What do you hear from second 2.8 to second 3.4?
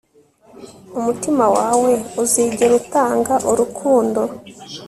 utanga